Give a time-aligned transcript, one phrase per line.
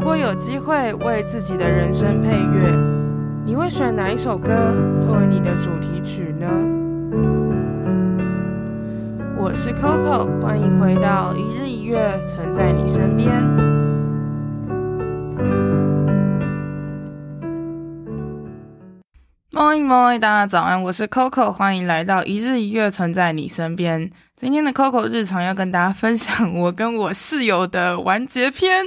[0.00, 2.74] 如果有机会为自己的人生配乐，
[3.44, 4.50] 你会选哪一首歌
[4.98, 6.48] 作为你的主题曲呢？
[9.36, 13.30] 我是 Coco，欢迎回到一日一月，存在你身边。
[19.52, 24.10] Morning, morning，大家早安，我是 Coco，欢迎来到一日一月，存在你身边。
[24.34, 28.86] 今天的 Coco 日常要跟大家分享我跟我室友的完结篇。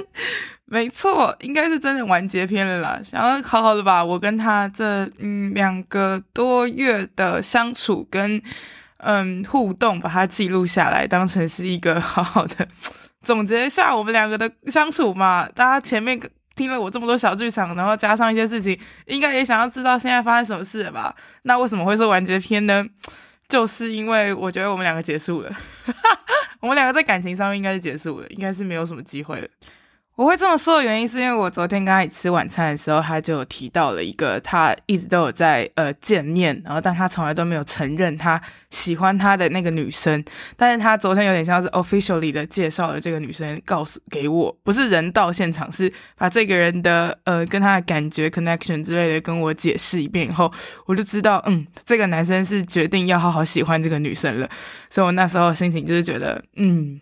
[0.74, 3.00] 没错，应该是真的完结篇了啦。
[3.04, 8.42] 想要好好的把我跟他这嗯两个多月的相处跟
[8.96, 12.66] 嗯互动，把它记录下来，当成是一个好好的
[13.22, 15.48] 总结一下我们两个的相处嘛。
[15.54, 16.20] 大家前面
[16.56, 21.14] 听了我这么多小剧场，然后加上一些事情，应该也想要知道现在发生什么事了吧？
[21.42, 22.84] 那为什么会说完结篇呢？
[23.48, 25.56] 就是因为我觉得我们两个结束了，
[26.58, 29.46] 我们两个在感情上面应该是结束了，应该是没有什么机会了。
[30.16, 38.40] 我会这么说的原因，是因为我昨天跟他一起吃晚餐的时候，他就提到了一个他一直都有在呃见面，然后但他从来都没有承认他
[38.70, 40.24] 喜欢他的那个女生，
[40.56, 50.52] 但是他昨天有点像是 officially 的介绍了这个女生，告诉给我，不是人到现场，是把这个人的呃跟他的感觉 connection 之类的跟我解释一遍以后，
[50.86, 54.48] 我就知道，嗯，这个男生是决定要好好喜欢这个女生了，
[54.88, 57.00] 所以我那时候心情就是觉得，嗯。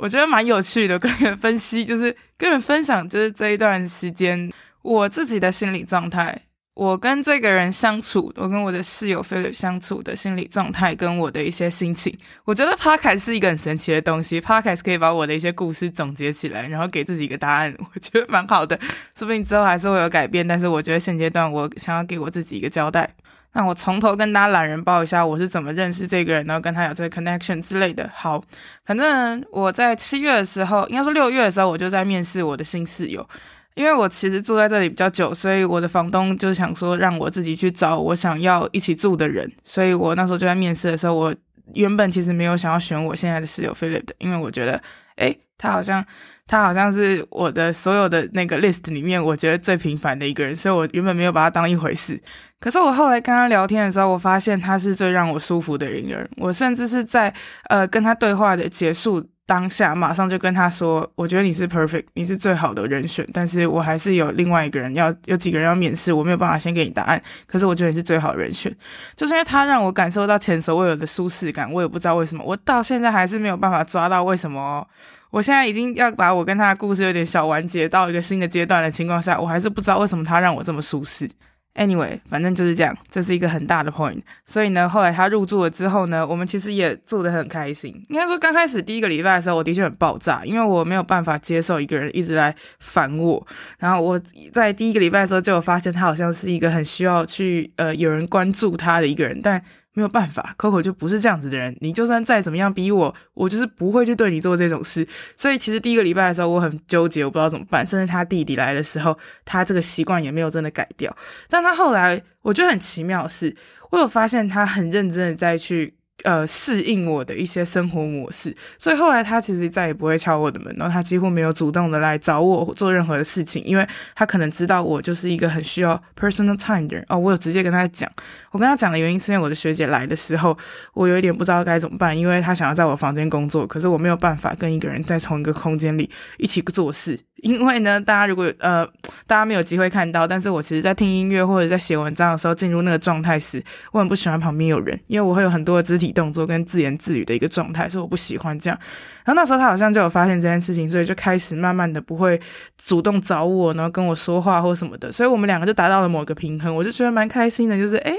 [0.00, 2.04] 我觉得蛮有趣的，跟你们分析，就是
[2.38, 6.40] 跟你们分享，就是这一段时间我自己的心理状态，
[6.74, 12.16] 我跟这个人相处，我跟我的室友菲菲相处的心理状态，跟我的一些心情。
[12.46, 18.78] 我觉得 Podcast 是一个很神奇的东西，Podcast 可以把我的一些故事总结起来，然后给自己一个答案，我觉得蛮好的。
[19.14, 23.14] 说不定之后还是会有改变，但是我觉得现阶段我想要给我自己一个交代。
[23.52, 28.08] 那我从头跟大家懒人报一下，我是怎么认识这个人，然后跟他有这个 connection 之类的。
[28.14, 28.42] 好，
[28.84, 33.28] 反正我在七月的时候，应该说六月的时候，我就在面试我的新室友。
[33.74, 39.50] 因为我其实住在这里比较久，所以我的房东就想说让我自己去找我想要一起住的人。
[39.64, 41.34] 所以我那时候就在面试的时候，我
[41.74, 44.80] 原本其实没有想要选我现在的室友 Philip 的，因为我觉得，
[45.16, 46.04] 诶，他好像。
[46.46, 52.20] 他好像是我的所有的那个 list 里面，我觉得最平凡的一个人，所以我原本没有把他当一回事。
[52.60, 56.28] 可是我后来跟他聊天的时候，我发现他是最让我舒服的人。
[56.36, 57.32] 我甚至是在
[57.68, 63.26] 呃跟他对话的结束当下，马上就跟他说：“我觉得你是 perfect，你是最好的人选。
[63.32, 67.20] 但是我还是有另外一个人要，有几个人要面试，我没有办法先给你答案。
[67.46, 68.70] 可是我觉得你是最好的人选，
[69.16, 71.72] 就是因为他让我感受到前所未有的舒适感。
[71.72, 74.86] 我也不知道为什么，我到现在还是没有办法抓到为什么。”
[75.30, 81.30] 我现在已经要把我跟他的故事有点小完结到一个新的阶段的情况下，我还是不知道为什么他让我这么舒适。
[81.74, 84.20] Anyway，反正就是这样，这是一个很大的 point。
[84.44, 87.94] 所以呢，后来他入住了之后呢，我们其实也住得很开心。
[88.08, 93.46] 应该说，刚开始第一个礼拜的时候，我的确很爆炸，因为我没有办法接受一个人一直来烦我。
[93.78, 94.20] 然后我
[94.52, 99.62] 在第一个礼拜的时候就有发现，他好像是一个很需要去呃有人关注他的一个人，但。
[99.92, 101.76] 没有办法，Coco 就不是这样子的人。
[101.80, 105.06] 你就算再怎么样逼我，我就是不会去对你做这种事。
[105.36, 107.86] 所以其实第一个礼拜的时候，我很纠结，我不知道怎么办。
[107.86, 111.14] 甚至他弟弟来的时候，他这个习惯也没有真的改掉。
[111.48, 113.56] 但他后来，我觉得很奇妙的是，
[113.90, 115.94] 我有发现他很认真的在去。
[116.24, 127.04] 呃，适应我的一些生活模式，所以后来他其实再也不会敲我的门，然后他几乎没有主动的来找我做任何的事情，因为他可能知道我就是一个很需要 personal time 的人。
[127.08, 128.10] 哦，我有直接跟他讲，
[128.50, 130.56] 我跟他讲的原因是因为我的学姐来的时候，
[130.94, 137.18] 我有一点不知道该怎么办，因为他想要在我房间工作，可是我没有办法跟一个人在同一个空间里一起做事。
[137.42, 138.86] 因为呢，大家如果呃，
[139.26, 143.62] 大家没有机会看到，但是我其实在听音乐或者在写文章的时候，进入那个状态时，
[143.92, 148.78] 我很不喜欢旁边有人，因为我会有很多的肢体动作跟自言自语的一个状态，所以我不喜欢这样。
[149.24, 152.40] 然后那时候他好像就有发现这件事情，所以就开始慢慢的不会
[152.76, 158.14] 主动找我，然后跟我说话或什么的，所以我们两个就达到了某个平衡，我就觉得蛮开心的，就是诶。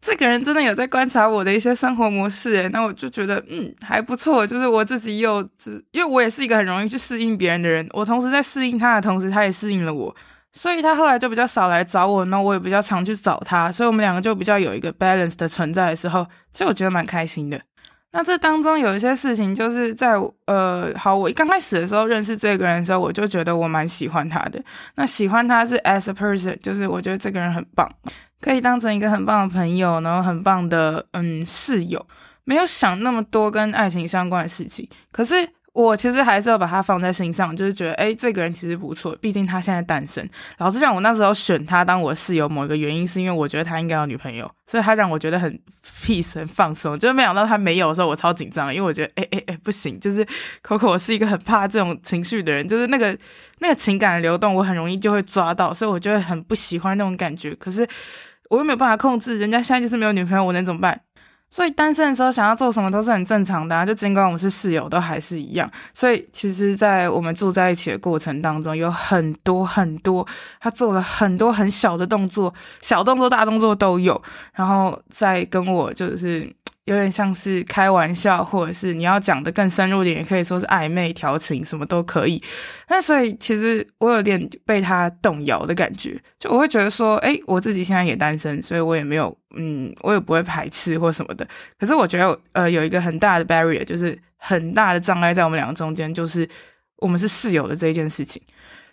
[0.00, 4.46] 这个人真的有在观察我的一些生活模式，诶，那我就觉得嗯还不错。
[4.46, 10.14] 就是我自己又只，因为我也是一个很容易去适应别人的人，我同时在适应他的同时，他也适应了我，
[10.52, 17.60] 所以他后来就比较少来找我，那我也比较常去找他，所以我们两个就比较有一个 balance 的存在的时候，其实我觉得蛮开心的。
[18.12, 20.14] 那这当中有一些事情，就是在
[20.46, 24.58] 呃，好，我刚开始的时候认识这个人的时候，我就觉得我蛮喜欢他的。
[24.94, 27.86] 那喜欢他是 as a person，就是我觉得这个人很棒。
[28.40, 32.06] 可以当成一个很棒的朋友，然后很棒的嗯室友，
[32.44, 34.88] 没有想那么多跟爱情相关的事情。
[35.10, 40.28] 可是我其实还是要把他放在心上，就是觉得，哎，这个人其实不错，毕竟他现在单身。
[40.56, 45.56] 老实讲，我那时候选他当我室友，某一个原因是因为我觉得他应该有女朋友，所以他让我觉得很
[46.02, 46.98] peace 很放松。
[46.98, 50.26] 就是没想到他没有的时候，我超紧张，因为我觉得，哎哎哎，不行，就是
[50.66, 53.16] Coco，我是一个很怕这种情绪的人，就是那个
[53.60, 57.54] 那个情感流动，我很容易就会抓到，所以我就会很不喜欢那种感觉。
[57.54, 57.86] 可是
[58.48, 61.00] 我又没有办法控制，人家现在就是没有女朋友，我能怎么办？
[61.50, 65.70] 所以单身的时候想要做什么都是很正常的啊，就尽管我们是室友，都还是一样。
[65.94, 70.26] 所以其实，在我们住在一起的过程当中，有很多很多，
[70.60, 72.52] 他做了很多很小的动作，
[72.82, 74.20] 小动作、大动作都有，
[74.52, 76.52] 然后再跟我就是。
[76.88, 82.42] 有点像是开玩笑，或者是你要讲得更深入点，也可以说是暧昧调情，什么都可以。
[82.88, 91.46] 那所以其实我有点被他动摇的感觉，就我会觉得说，诶，我自己现在也单身，所以我也没有，嗯，我也不会排斥或什么的。
[91.78, 96.48] 可是我觉得，呃，有一个很大的 barrier，就是很大的障碍在我们两个中间，就是
[96.96, 98.40] 我们是室友的这一件事情。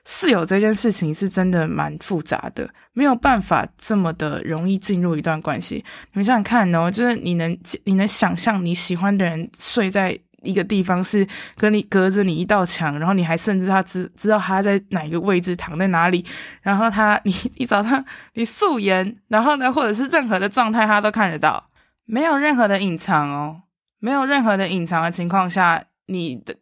[0.06, 5.84] 室友这件事情是真的蛮复杂的，没有办法这么的容易进入一段关系。
[6.13, 16.24] 你们想想看哦，就是你能你能想象你喜欢的人睡在一个地方，是跟你隔着你一道墙，然后你还甚至他知知道他在哪个位置躺在哪里，
[16.62, 18.06] 然后他你你早上
[18.36, 21.72] 你素颜，然后呢，或者是任何的状态他都看得到，
[22.06, 23.62] 没有任何的隐藏哦，
[24.00, 25.84] 没有任何的隐藏的情况下。
[26.07, 26.56] 你的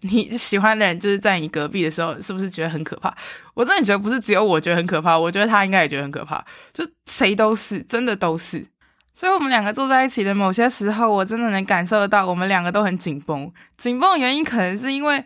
[0.00, 3.14] 你喜欢的人就是在你隔壁的时候，是不是觉得很可怕？
[3.54, 8.66] 我真的觉得不是只有我觉得很可怕，我觉得他应该也觉得很可怕，就谁都是，真的都是。
[9.12, 13.52] 所以，我们两个坐在一起的某些时候，我真的能感受得到，我们两个都很紧绷。
[13.76, 15.22] 紧绷的原因可能是因为，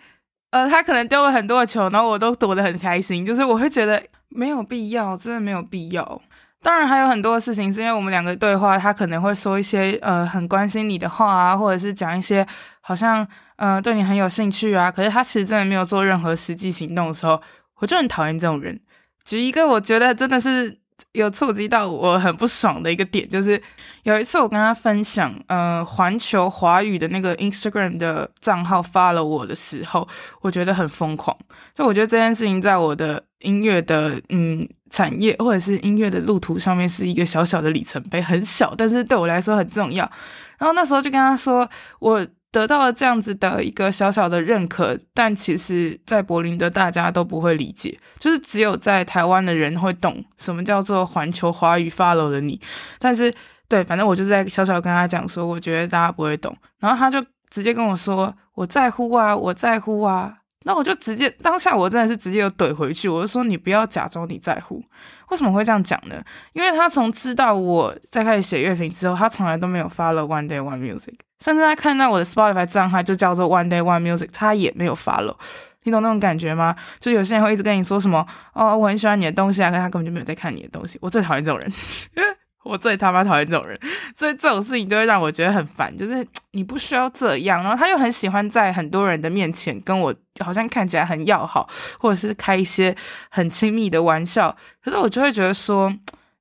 [0.51, 6.21] 呃，他可能丢了很多的球，然后我都躲得很开心，就是我会觉得没有必要，真的没有必要。
[6.61, 12.45] 当然还有很多的事情，是因为我们两个对话，他可能会说一些呃很关心你的话啊，或者是讲一些
[12.81, 13.25] 好像
[13.57, 17.41] 呃对你很有兴趣啊，可是他其实真的没有做任何实际行动的时候，
[17.77, 18.79] 我就很讨厌这种人。
[19.25, 20.79] 举一个我觉得真的是
[21.13, 23.61] 有触及到我很不爽的一个点，就是
[24.03, 30.07] 有一次我跟他分享呃环球华语的那个 Instagram 的账号发了我的时候，
[30.41, 31.37] 我觉得很疯狂。
[31.75, 34.69] 就我觉得这件事情在我的音乐的嗯。
[34.91, 40.09] 产业或者是音乐的路途上面是一个小小的里程碑，很小，但是对我来说很重要。
[40.57, 41.69] 然后那时候就跟他说，
[41.99, 42.25] 我
[42.55, 52.61] 得到了这样子的一个小小的认可，但其实在柏林的大家都不会理解，就是只有在台湾的人会懂什么叫做环球华语 follow 的你。
[53.01, 53.35] 但是
[53.67, 56.57] 对，反正我就在小小跟他讲说，我觉得大家不会懂。
[56.79, 57.21] 然后他就
[57.51, 60.39] 直接跟我说，我在乎啊，我在乎啊。
[60.67, 64.83] 那我就直接当下，我真的是直接有怼回去，我就说，你不要假装你在乎，
[65.29, 66.23] 为什么会这样讲呢？
[66.55, 75.37] 因为他从知道我在开始写乐评之后，他从来都没有 follow One Day One Music，甚至他看到我的 Spotify 账号就叫做 One Day One Music，他也没有 follow。
[75.83, 76.75] 你懂那种感觉吗？
[76.99, 80.99] 就有些人会一直跟你说什么哦，我很喜欢你的东西啊，可是他根本就没有在看你的东西。
[81.03, 81.71] 我最讨厌这种人。
[82.65, 83.79] 我最他妈讨厌这种人，
[84.17, 85.95] 所以这种事情就会让我觉得很烦。
[85.95, 91.69] 就是你不需要这样，然后他又很喜欢在很多人的面前跟我好像看起来很要好，
[91.99, 92.97] 或者是开一些
[93.29, 94.57] 很亲密的玩笑。
[94.83, 95.95] 可是我就会觉得说，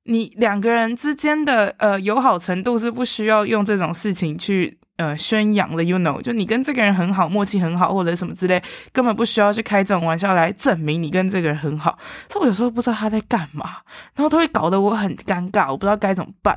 [0.04, 4.78] 你两个人之间的呃友好程度是不需要用这种事情去。
[4.96, 8.62] 呃，宣扬了，you know，就你跟这个人很好，默契很好，或者什么之类，
[8.92, 11.98] 根本不需要去开这种玩笑来证明你跟这个人很好。
[12.28, 13.78] 所以我有时候不知道他在干嘛，
[14.14, 16.56] 然后他会搞得我很尴尬，我不知道该怎么办。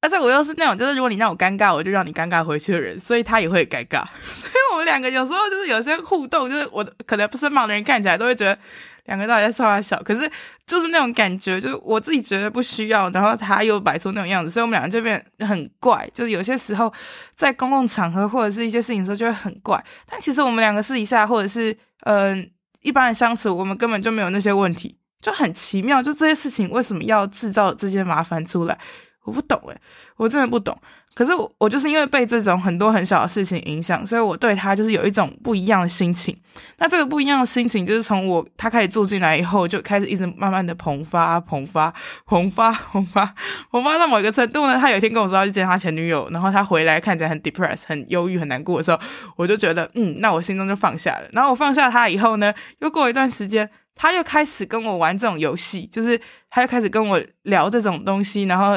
[0.00, 4.04] 而且我又是那种，就是如果你让我尴尬，我就让你尴尬回去的人，所以他也会尴尬。
[4.28, 8.56] 所以我们两个有时候就是有些互动，就是我可能不身旁的人看起来都会觉得。
[9.04, 10.30] 两个到底在说他小，可是
[10.66, 16.08] 就是那种感觉，就是我自己觉得不需要，然后他又摆出那种样子，所以我们两个就变很怪。
[16.14, 16.92] 就是有些时候
[17.34, 21.70] 在公共场合或者是一些事情的时候就会很怪，但其实我们两个私底下或者是
[22.04, 22.46] 嗯、呃、
[22.80, 26.02] 一般的相处，我们根本就没有那些问题，就很奇妙。
[26.02, 28.78] 就这些事情为什么要制造这些麻烦出来？
[29.24, 29.80] 我不懂诶，
[30.16, 30.78] 我真的不懂。
[31.14, 36.36] 可是我我就是因为被这种很多很小的事情影响，所以我对他就是有一种不一样的心情。
[36.78, 41.92] 那这个不一样的心情，就是从我他开始住进来以后，就开始一直慢慢的膨发、膨发、
[42.28, 43.34] 膨发、膨发、
[43.70, 44.76] 膨发到某一个程度呢。
[44.76, 48.98] 他有一天跟我说要去见他前女友，然后他回来看起来很 depressed、很忧郁、很难过的时候，
[49.36, 51.28] 我就觉得嗯，那我心中就放下了。
[51.32, 58.76] 然后我放下他以后呢，又过一段时间，他又开始跟我玩这种游戏，就是他又开始跟我聊这种东西，然后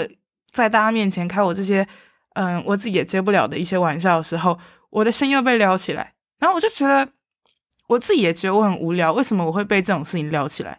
[0.52, 1.88] 在大家面前开我这些。
[2.38, 4.58] 嗯，我自己也接不了的一些玩笑的时候，
[4.92, 7.08] 我的心又被撩起来，然后我就觉得
[7.88, 10.78] 我自己也觉得我很无聊，为什么我会被这种事情撩起来？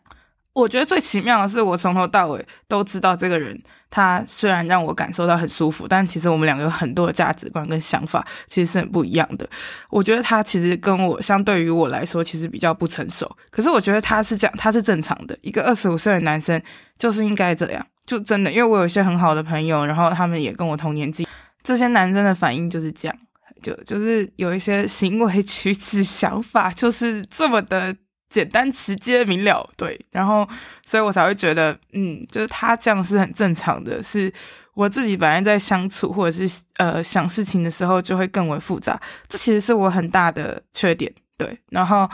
[0.52, 3.60] 我觉得最奇妙的是，我从头到尾都知道这个人，
[3.90, 9.48] 他虽然让我感受到很舒服，但其实我们两个有很多的价值观跟想法，其实是很不一样的。
[9.90, 13.30] 我觉得他其实跟我相对于我来说，其实比较不成熟。
[13.50, 15.38] 可是我觉得他是这样，他是正常的。
[15.42, 16.60] 一个二十五岁的男生
[16.98, 21.24] 就是应该这样，就真的，因为我有一些很好的朋友，然后他们也跟我同年纪，
[21.68, 23.18] 这些男生的反应就是这样，
[23.62, 27.94] 就就是有一些行为举止、想法，就是这么的。
[28.30, 30.46] 简单、直接、明了，对，然后，
[30.84, 34.30] 所以我才会觉得，嗯，就是他这样是很正常的，是
[34.74, 42.06] 我自己本来在相处或者是呃想事情的时候就会更为复杂，这其实是我很大的缺点，对，然后，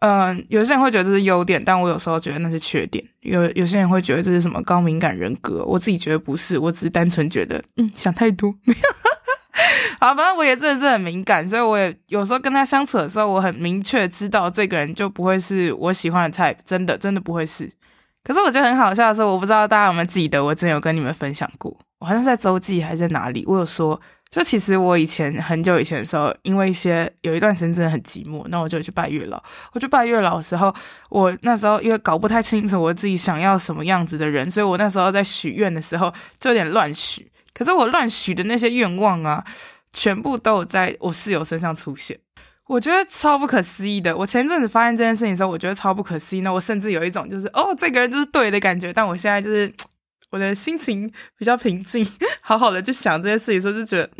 [0.00, 8.80] 嗯、有些人会觉得这是优点，但我有时候觉得那是缺点，有有些人会觉得这是什么高敏感人格，我自己觉得不是，我只是单纯觉得，嗯，想太多，没有。
[9.98, 17.70] 好，反正我也真的是很敏感，所以我也有时候跟他相处的时候，我很明确知道这个人就不会是我喜欢的 type，真的真的不会是。
[18.24, 24.00] 可是我觉得很好笑的是，我不知道大家有没有记得，我之前有跟你们分享过，我好像在周记还是在哪里，我有说，
[24.30, 29.42] 就其实我以前很久以前的时候，因为一些有一段时间真的很寂寞，那我就去拜月老。
[29.72, 30.74] 我去拜月老的时候，
[31.08, 37.30] 我那时候因为搞不太清楚我自己想要什么样子的人，所以我那时候在许愿的时候就有点乱许。
[37.52, 39.44] 可是我乱许的那些愿望啊。
[39.92, 42.16] 全部都有在我室友身上出现，
[42.68, 44.16] 我觉得超不可思议的。
[44.16, 46.42] 我前阵子发现这件事情的时候，我觉得超不可思议。
[46.42, 48.92] 那我甚至有一种就是哦，这个人就是对的感觉。
[48.92, 49.68] 但我现在就是
[50.30, 52.06] 我的心情比较平静，
[52.40, 54.10] 好好的去想这些事情的时候，就觉得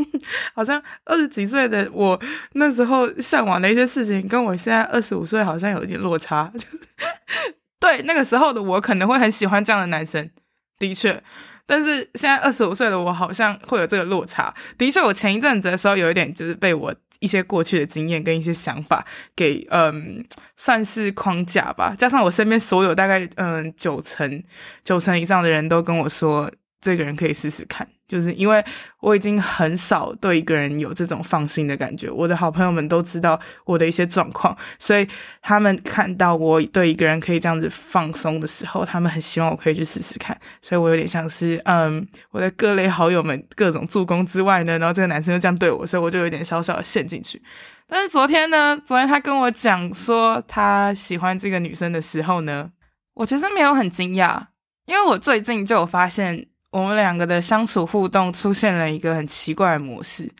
[0.55, 2.21] 好像二十几岁的我
[2.53, 6.51] 那时候向往的一些事情，跟我现在二十五岁好像有一点落差。
[6.55, 6.79] 就 是
[7.79, 10.31] 对，那个时候的我可能会很喜欢这样的男生，
[10.79, 11.23] 的确。
[11.65, 14.53] 但是现在二十五岁的我好像会有这个落差。
[14.77, 20.25] 的确，我前一阵子的时候有一点就是被我一些过去的经验跟一些想法给嗯
[20.57, 24.43] 算是框架吧，加上我身边所有大概嗯九成
[24.83, 26.51] 九成以上的人都跟我说，
[26.81, 27.87] 这个人可以试试看。
[28.09, 28.65] 就是因为
[28.99, 35.07] 我已经很少对一个人有这种放心的感觉，我的好朋友们都知道我的一些状况，所以
[35.41, 40.37] 他们看到我对一个人可以这样子放松的时候，他们很希望我可以去试试看。
[40.61, 47.41] 所以我有点像是，嗯，我的各类好友们各种助攻之外呢，然后这个男生就这样对我，所以我就有点小小的陷进去。
[47.87, 52.73] 但是昨天呢，昨天他跟我讲说他喜欢这个女生的时候呢，
[53.15, 54.47] 我其实没有很惊讶，
[54.87, 56.50] 因为我最近就有发现。
[56.71, 60.31] 我们两个的相处互动出现了一个很奇怪的模式，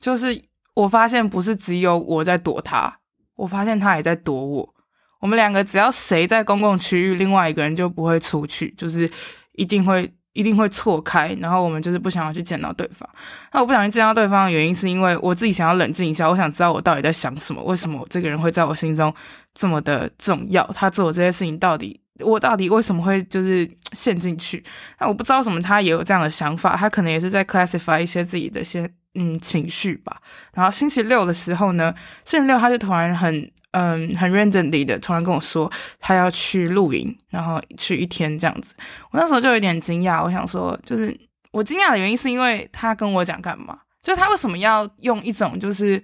[0.00, 0.42] 就是
[0.74, 2.98] 我发现不是只有我在躲他，
[3.36, 4.74] 我发现他也在躲我。
[5.20, 9.10] 我们两个只要谁在公共区域，另外一个人就不会出去，就是
[9.52, 13.08] 一定会一定会错开，然后我们就是不想要去见到对方。
[13.52, 19.12] 那我不想去见到对方的原因，是因为我自己想要冷静一下，我想知道我到底在想什么，为什么这个人会在我心中
[19.58, 20.62] 这么的重要？
[20.74, 21.98] 他做这些事情到底？
[22.20, 24.62] 我到底为什么会就是 陷进去？
[24.98, 30.20] 那我不知道什么他也有这样的想法，他可能也是在 classify 一些自己的一些嗯情绪吧。
[30.54, 31.94] 然后星期六的时候呢，
[32.24, 35.70] 星期六他就突然很嗯很 randomly 的突然跟我说
[36.00, 38.74] 他要去露营，然后去一天这样子。
[39.10, 41.14] 我那时候就有点惊讶，我想说就是
[41.50, 43.78] 我惊讶的原因是因为他跟我讲干嘛？
[44.02, 46.02] 就是他为什么要用一种就是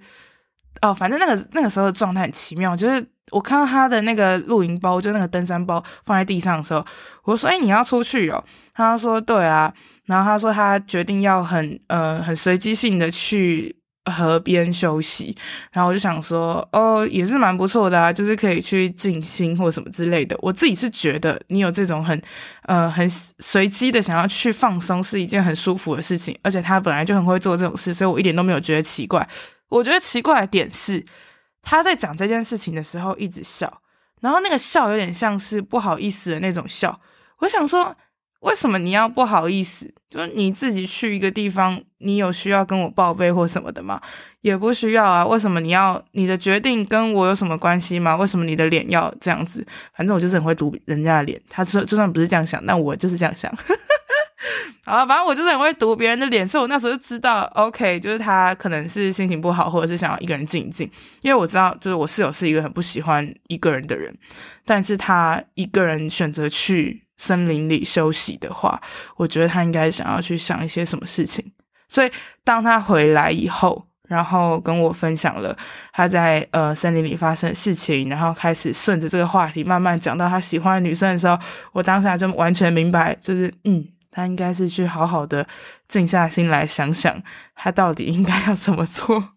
[0.81, 3.03] 哦，反正那个那个时候的状态很奇妙，就是。
[3.33, 6.85] 我看到他的那个露营包，就那个登山包放在地上的时候，
[7.23, 9.73] 我说：“哎、你要出去哦？”他说：“对啊。”
[10.05, 13.75] 然后他说他决定要很呃很随机性的去
[14.11, 15.35] 河边休息。
[15.71, 22.21] 然后我就想说：“哦，也是蛮不错的啊，就是可以去静心或什么之类的。”我自己是觉得你有这种很
[22.63, 29.27] 呃很随机的想要去放松是一件很舒服的事情，而且他本来就很会做这种事，所以我一点都没有觉得奇怪。
[29.69, 31.05] 我觉得奇怪的点是。
[31.63, 33.81] 他在讲这件事情的时候一直笑，
[34.21, 36.99] 然后那个笑有点像是不好意思的那种笑。
[37.39, 37.95] 我想说，
[38.41, 39.91] 为什么你要不好意思？
[40.09, 43.99] 就是你自己去一个地方，你有需要跟我报备或什么的吗？
[44.41, 45.25] 也不需要啊。
[45.25, 48.15] 为什么你要你的决定跟我有什么关系吗？
[48.17, 49.65] 为什么你的脸要这样子？
[49.95, 51.41] 反正我就是很会读人家的脸。
[51.49, 53.51] 他说就算不是这样想，那我就是这样想。
[54.85, 60.89] 好了，反正我就是很会读别人的脸，所以我那时候就知道，OK，就是他可能是心情不好，或者是想要一个人静一静。
[61.21, 64.13] 因为我知道，就是我室友是一个很不喜欢一个人的人，
[64.65, 68.81] 但是他一个人选择去森林里休息的话，
[69.15, 71.53] 我觉得他应该想要去想一些什么事情。
[71.87, 72.11] 所以
[72.43, 75.55] 当他回来以后，然后跟我分享了
[75.93, 81.39] 他在呃森林里发生的事情，然后开始顺着这个话题慢慢讲到他喜欢的女生的时候，
[81.71, 83.87] 我当下就完全明白，就是嗯。
[84.13, 85.45] 他应该是去好好的
[85.87, 87.21] 静下心来想想，
[87.55, 89.31] 他到底应该要怎么做。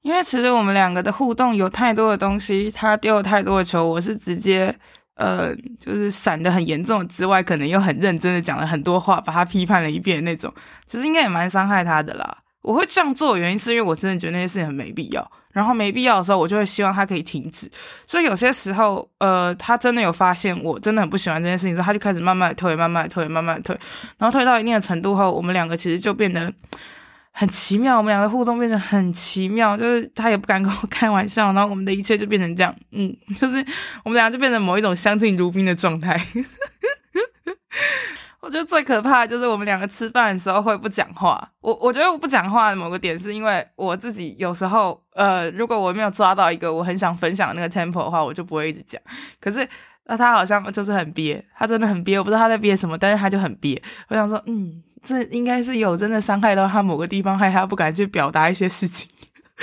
[0.00, 4.74] 因为其实我们两个的互动有太多的东西，他丢了太多的球，我是直接
[5.16, 10.52] 呃，就是闪的很严重之外，可能又很认真的讲了很多话，把他批判了一遍那种，
[10.86, 12.38] 其实应该也蛮伤害他的啦。
[12.62, 17.70] 我会这样做的原因是因为我真的觉得那些事情很没必要，然后没必要的时候，我就会希望他可以停止。
[18.06, 23.78] 所以有些时候，呃，他真的有发现我真的很不喜欢这件事情之后，他就开始慢慢的退，慢慢的退，慢慢的退，
[24.18, 26.52] 然后退到一定的程度后，我们两个其实就变得。
[27.30, 33.64] 很奇妙，我们两个互动变得很奇妙，就是他也不敢跟我开玩笑，然后我们的一切就变成这样，嗯，就是
[34.02, 36.20] 我们俩就变成某一种相敬如宾的状态。
[38.48, 41.38] 我觉得最可怕的就是我们两个吃饭的时候会不讲话。
[41.60, 48.98] 我我觉得我不讲话的某个点是因为我自己有时候，呃，如果我没有抓到一个我很想分享的那个 tempo 的话，我就不会一直讲。
[49.38, 49.68] 可是
[50.06, 53.82] 那他好像就是很憋，他真的很憋，我不知道他在憋什么，但是他就很憋。
[54.08, 54.82] 我想说，嗯。
[55.00, 59.08] 这应该是有真的伤害到他某个地方，害他不敢去表达一些事情。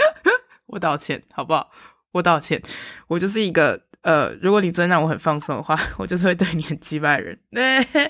[0.67, 1.69] 我道歉，好不好？
[2.13, 2.59] 我道歉。
[3.07, 7.39] 我就是一个呃，如果你真让我很放松的话， 我就是会对你很击败的人。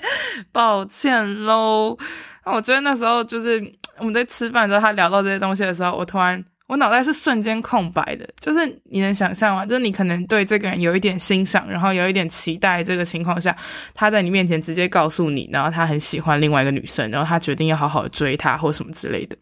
[0.52, 1.96] 抱歉喽。
[2.44, 3.60] 那我觉得那时候就是
[3.98, 6.44] 我们在吃饭的时候，他聊到这些东西的时候，我突然。
[6.68, 9.64] 我脑袋是瞬间空白的，就是你能想象吗？
[9.64, 13.56] 就是你可能对这个人有一点欣赏，然后有一点期待，这个情况下，
[13.94, 19.36] 他在你面前直接告诉你，然后他很喜欢另外一个女生，然后他决定要好好追她或什么之类的。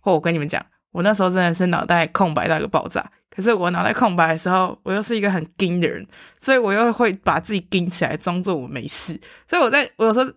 [0.00, 3.04] 或我跟你们讲，我那时候真的是脑袋空白到一个爆炸。
[3.38, 6.04] 可是我脑袋空白的时候，我又是一个很硬的人，
[6.40, 9.16] 所以我又会把自己硬起来，装作我没事。
[9.48, 10.28] 所以我在我有时候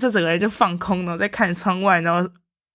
[0.00, 2.28] 就整个人就放空了，在看窗外，然后。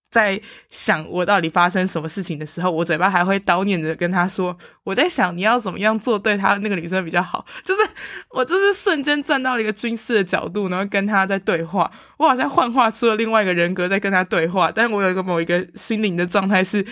[0.08, 0.40] 在
[0.70, 7.82] 想我到底发生什么事情的时候，我嘴巴还会叨念着跟他说：“我在想你要怎么样做对他那个女生比较好。”就是
[8.30, 11.92] 我就是瞬间站到了一个军事的角度，然后跟他在对话。
[12.18, 16.86] 我好像幻化出了另外一个人格在跟他对话，但我有一个某一个心灵的状态是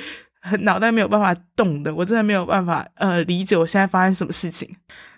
[0.61, 4.69] 脑袋没有办法动的，我真的没有办法呃理解我现在发生什么事情。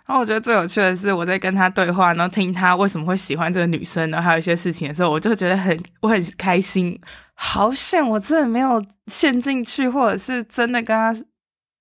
[0.06, 7.00] 然后我觉得最有趣的是我在跟他对话，然后听他为什么会喜欢这个女生，然后还有一些事情的时候，我就觉得很我很开心。
[7.34, 11.14] 好险，我真的没有陷进去，或者是真的跟他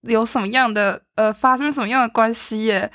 [0.08, 2.90] 有什么样的呃发生什么样的关系耶？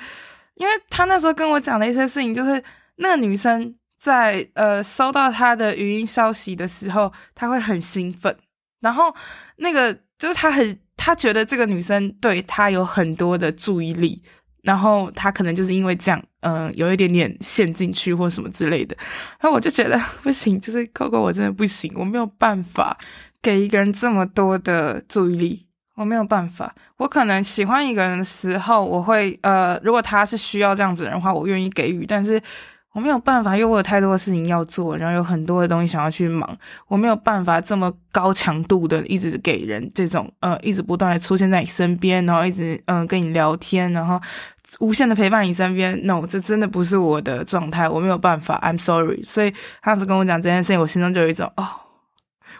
[0.55, 2.61] 因为他那时候跟我讲的一些事情，就是
[2.95, 8.35] 那个女生在呃收到他的语音消息的时候，他会很兴奋，
[8.81, 9.15] 然后
[9.57, 14.21] 那个就是他很他觉得这个女生对他有很多的注意力。
[14.61, 18.95] 然后他可能就是因为这样，嗯、有一点点陷进去或什么之类的。
[19.39, 22.95] 然后我就觉得不行，就是 Coco，我真的不行，我没有办法
[23.41, 26.75] 给一个人这么多的注意力，我没有办法。
[26.97, 32.39] 我可能喜欢一个人的时候，我会呃，如果他是需要这样子的人的话，我愿意给予，但是。
[32.91, 44.19] 我没有办法，因为我有太多的事情要做，然后有很多的东西想要去忙，我没有办法这么高强度的一直给人这种呃，一直不断的出现在你身边，然后一直嗯、跟你聊天，然后
[44.79, 46.03] 无限的陪伴你身边。
[46.07, 48.59] No，这真的不是我的状态，我没有办法。
[48.63, 49.21] I'm sorry。
[49.21, 51.67] 所以他当时跟我讲这件事情，我心中就有一种哦，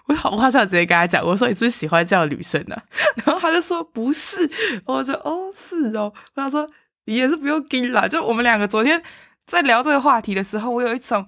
[0.06, 2.80] 我好话就直接跟他讲，我说你是不是喜欢这样的女生呢、
[3.26, 4.48] 然后他就说不是，
[4.86, 6.68] 我就哦是哦，我想说
[7.06, 9.02] 也是不用跟啦，就我们两个昨天。
[9.50, 11.26] 在聊这个话题的时候，我有一种，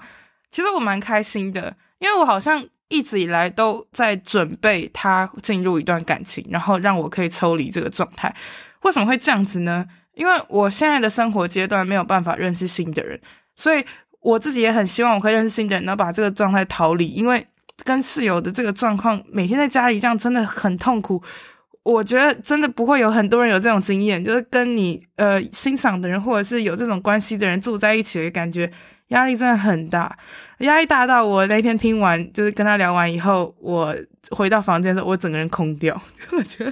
[0.51, 8.33] 其实我蛮开心的，因为我好像一直以来都在准备他进入一段感情，然后让我可以抽离这个状态。
[8.83, 9.83] 为什么会这样子呢？
[10.13, 13.19] 因为我现在的生活阶段没有办法认识新的人，
[13.55, 13.83] 所以
[14.19, 17.07] 我自己也很希望我可以认识新的人，然后把这个状态逃离。
[17.07, 17.43] 因为
[17.83, 21.23] 跟室友的这个状况，每天在家里这样真的很痛苦。
[21.83, 28.71] 我觉得真的不会有很多人有这种经验，就是跟你呃欣赏的人，或者是有这种关系的人住在一起的感觉，
[29.07, 30.15] 压力真的很大，
[30.59, 33.95] 压力大到我那天听完，就是跟他聊完以后，我
[34.29, 35.99] 回到房间的时候，我整个人空掉，
[36.31, 36.71] 我觉得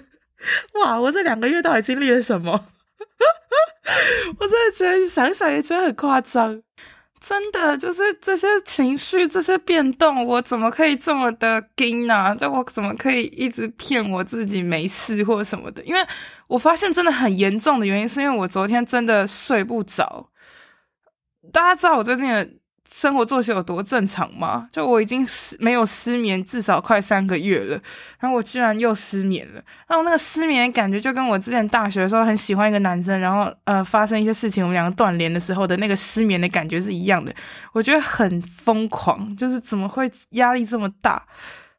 [0.82, 2.52] 哇，我这两个月到底经历了什么？
[4.40, 6.62] 我真的觉得想想也觉得很夸张。
[7.22, 12.36] 真的就是这些情绪、这些变动，我怎么可以这么的惊呢？
[12.36, 15.84] 就我怎么可以一直骗我自己没事或什么的？
[15.84, 16.06] 因为
[16.48, 20.30] 我发现真的很严重的原因，是因为我昨天真的睡不着。
[21.52, 22.59] 大家知道我最近。
[22.92, 24.68] 生活作息有多正常吗？
[24.72, 27.80] 就我已经失没有失眠至少快三个月了，
[28.20, 29.62] 然后我居然又失眠了。
[29.88, 37.32] 然后那个失眠感觉就跟我之前大学的时候很喜欢一个男生，然后呃发生一些事情，我们两个断联的时候的那个失眠的感觉是一样的。
[37.74, 41.24] 我觉得很疯狂，就是怎么会压力这么大，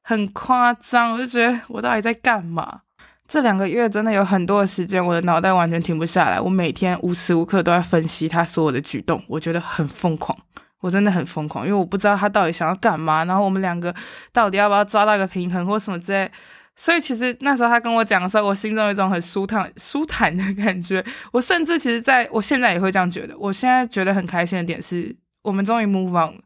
[0.02, 1.12] 很夸张。
[1.12, 2.82] 我就觉得我到底在干嘛？
[3.26, 10.36] 这两个月真的有很多的时间，我的脑袋完全停不下来，我每天无时无刻都在分析他所有的举动，我觉得很疯狂。
[10.80, 13.94] 我真的很疯狂，因为我不知道他到底想要干嘛，然后我们两个
[14.32, 16.30] 到底要不要抓到一个平衡或什么之类，
[16.74, 21.04] 所以其实那时候他跟我讲的时候，我心中有一种很舒坦、舒坦的感觉。
[21.32, 23.36] 我甚至其实在我现在也会这样觉得。
[23.38, 26.40] 我现在觉得很开心的点是，我们终于 move on 了，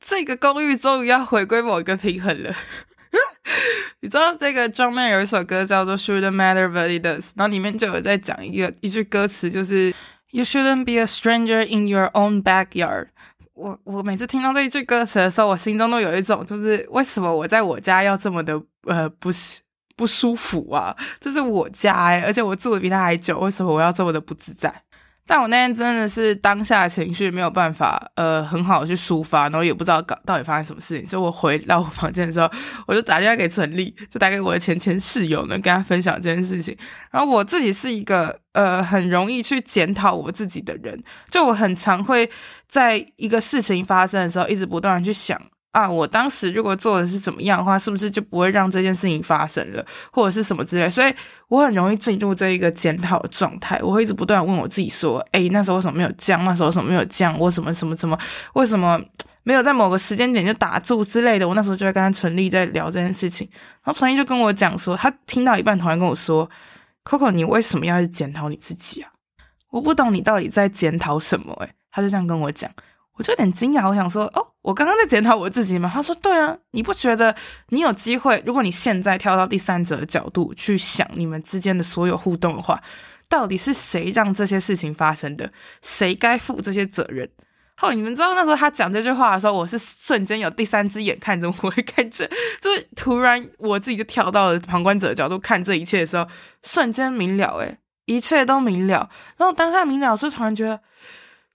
[0.00, 2.54] 这个公寓终于要回归某一个平衡了。
[4.00, 9.94] 你知道这个 John Mayer 有一首歌叫做 Shouldn't Matter But It Does，然后里面就有在讲一个一句歌词，就是
[10.30, 13.08] You shouldn't be a stranger in your own backyard。
[13.54, 19.60] 我我每次听到这一句歌词的时候，我心中都有一种就是为什么我在我家要这么的呃不是
[19.96, 20.94] 不舒服啊？
[21.20, 24.83] 就是我家哎，而且我住的比他还久，为什么我要这么的不自在？
[25.26, 32.50] 但我那天真的是当下情绪没有办法，呃，很好去抒发，然后也不知道搞到底发生什么事情，所以我回到我房间的时候，
[32.86, 36.76] 我就打电话给陈丽，就打给我的前前室友呢，跟他分享这件事情。
[37.10, 42.28] 然后我自己是一个呃很容易去检讨我自己的人，就我很常会
[42.68, 45.40] 在一个事情发生的时候，一直不断的去想。
[45.74, 50.88] 啊，我当时如果做的是怎么样的话，是不是就不会让这件事情发生了，或者是什么之类？
[50.88, 51.12] 所以
[51.48, 56.44] 我很容易进入这一个检讨状态，我会一直不断问我自己说：“诶，那时候为什么没有降？
[56.44, 57.36] 那时候为什么没有降？
[57.40, 58.16] 我什么什么什么？
[58.52, 59.02] 为什么
[59.42, 63.48] 没有在某个时间点就打住之类的？”我那时候就会跟他纯丽在聊这件事情，
[63.82, 66.48] 然后纯丽就跟我讲说，他听到一半突然跟我说
[67.02, 69.10] ：“Coco，你为什么要去检讨你自己啊？
[69.70, 72.70] 我不懂你到底在检讨什么？”诶，他就这样跟我讲。
[73.16, 75.90] 我就有点惊讶，我想说，哦，我刚刚在检讨我自己吗？
[75.92, 77.34] 他说，对啊，你不觉得
[77.68, 82.82] 你有机会，如果你现在跳到第三者的角度去想你们之间的所有互动的话，
[83.28, 85.52] 到底是谁让这些事情发生的？
[85.80, 87.28] 谁该负这些责任？
[87.76, 92.28] 后你们知道那时候他讲这句话的时候，我是瞬间有第三只眼看着我，会看着，
[92.60, 96.26] 就是突然我自己就跳到了旁观者的角度看这一切的时候，
[96.64, 99.08] 瞬间明了，诶，一切都明了。
[99.36, 100.80] 然后当下明了，是突然觉得。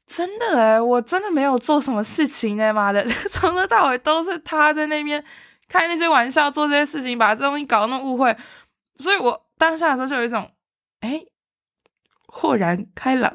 [0.10, 5.24] 真的诶，我真的没有做什么事情诶，妈的， 从头到尾都是他在那边
[5.68, 8.36] 开那些玩笑，做这些事情，把这东西搞那么误会，
[8.96, 10.50] 所以我当下的时候就有一种，
[11.02, 11.28] 诶，
[12.26, 13.32] 豁然开朗，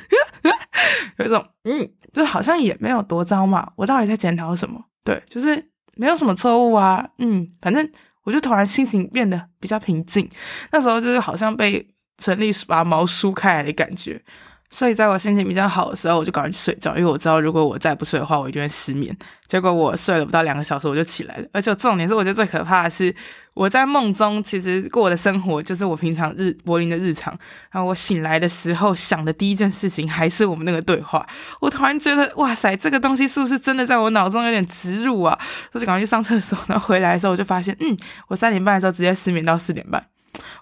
[1.16, 4.84] 有一种，嗯，就好像也没有多糟嘛，我到底在检讨什么？
[5.02, 7.90] 对，就是没有什么错误啊，嗯，反正
[8.24, 10.28] 我就突然心情变得比较平静，
[10.72, 11.88] 那时候就是好像被
[12.18, 14.22] 陈丽把毛梳开来的感觉。
[14.72, 19.14] 所以，在我心情比较好的时候，我就赶快去睡觉，因为我知道，如果我再不睡的话，我一定会失眠。
[19.48, 21.48] 结果我睡了不到两个小时，我就起来了。
[21.52, 23.12] 而且重点是，我觉得最可怕的是，
[23.54, 27.36] 我在梦中其实过的生活就是我平常日柏林的日常。
[27.72, 31.26] 然后我醒来的时候想的第一件事情还是我们那个对话。
[31.60, 35.36] 我突然觉得，哇塞，这个东西是不是真的在我脑中有点植入啊？
[35.72, 40.06] 所以赶快去上厕所，然后回来的时候我就发现，嗯，我三点半的时候直接失眠到四点半。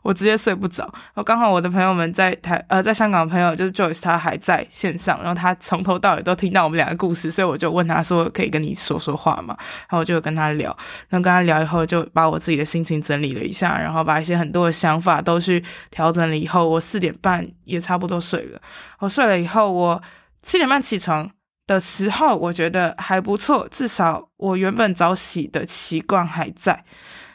[0.02, 0.82] 我直接睡不着，
[1.14, 9.54] 然刚好我的朋友们在台呃，在香港的朋友就是 Joyce，他还在线上，然后他从头到尾都听到我们两个故事，所以我就问他说：“可以跟你说说话吗？”
[9.88, 10.74] 然后我就跟他聊，
[11.08, 18.60] 然后跟他聊以后，就把我自己的心情整理了一下，然后把一些很多的想法都去调整了以后，我四点半也差不多睡了。
[18.98, 20.02] 我睡了以后，我
[20.42, 21.30] 七点半起床
[21.66, 26.84] 的时候，我觉得还不错，至少我原本早起的习惯还在。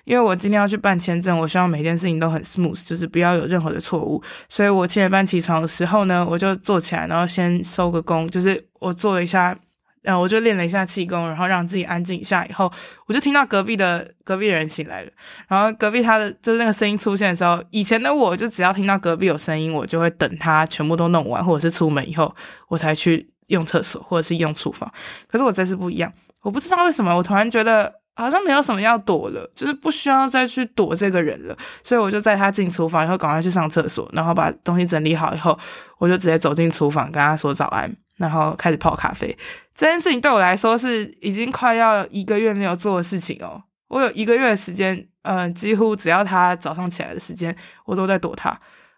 [0.05, 4.21] 因为我今天要去办签证，我希望每件事情都很 smooth，就是不要有任何的错误。
[4.49, 9.55] 所以我七点半起床的时候呢，我就坐起来，然后先收个工，就是我做了一下，
[10.01, 12.45] 然后我就练了一下气功，然后让自己安静一下。
[12.47, 12.69] 以后
[13.07, 15.11] 我就听到隔壁的隔壁的人醒来了，
[15.47, 22.35] 然后隔壁他的就是那个声音出现的时候，以前的我就只要听到隔壁有声音，我就会等他全部都弄完，或者是出门以后
[22.67, 24.91] 我才去用厕所或者是用厨房。
[25.27, 26.11] 可是我这次不一样，
[26.41, 28.02] 我不知道为什么，我突然觉得。
[28.15, 35.57] 好像没有什么要躲了，就是不需要再去躲这个人了，所以我就在他进厨房以后赶快去上厕所，然后把东西整理好以后，
[35.97, 39.35] 我就直接走进厨房跟他说早安，然后开始泡咖啡。
[39.75, 43.63] 这件事情对我来说是已经快要一个月没有做的事情哦。
[43.87, 48.55] 我有一个月的时间，嗯、呃，几乎只要他早上起来的时间，我都在躲他。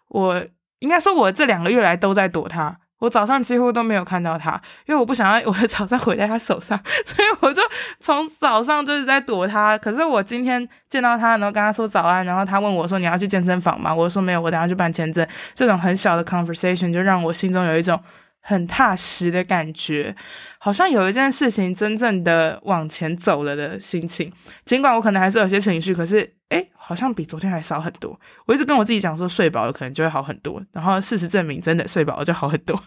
[0.08, 0.42] 我
[0.80, 2.78] 应该说，我这两个月来都在躲他。
[2.98, 7.62] 我早上几乎都没有看到他，因为我不想要 我的早上毁在他手上， 所以我就
[8.00, 9.76] 从早上就是在躲他。
[9.78, 18.00] 可是我今天见到他，然后跟他说早安，然后他问我说：“你要去健身房吗？”我说：“没有，我等下去办签证。”这种很小的 conversation 就让我心中有一种
[18.48, 20.14] 很踏实的感觉，
[20.58, 24.32] 好像有一件事情真正的往前走了的心情。
[24.64, 26.32] 尽管我可能还是有些情绪，可是。
[26.50, 28.16] 诶，好像比昨天还少很多。
[28.46, 30.62] 我一直跟我自己讲说，睡饱了可能就会好很多。
[30.70, 32.80] 然后事实证明，真的睡饱了就好很多。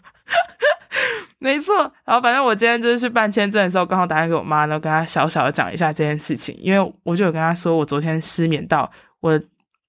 [1.39, 1.75] 没错。
[2.05, 6.57] 然后反正我今天就是去办签证的时候，刚好打电话给我妈，然后跟她小小的讲一下这件事情。
[6.61, 9.37] 因为我就有跟她说，我昨天失眠到我，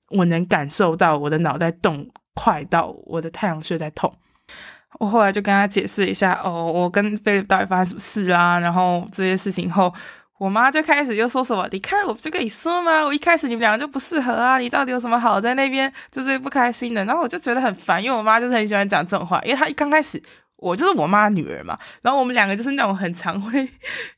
[0.09, 2.04] 我能感受到我的脑袋动
[2.35, 4.12] 快到我的太阳穴在痛。
[5.00, 8.60] 我后来就跟她解释一下，哦，我跟菲利到底发生什么事啊？
[8.60, 9.92] 然后这些事情后。
[10.38, 13.04] 我妈就开始又说什么，你看我不就跟你说吗？
[13.04, 17.04] 我一开始你们两个就不适合啊，你到底有什么好在那边就是不开心的？
[17.04, 20.22] 然后我就觉得很烦，因为我妈就是很喜欢讲这种话，因为她一刚开始。
[20.56, 23.68] 我就是我妈女儿嘛，然后我们两个就是那种很常会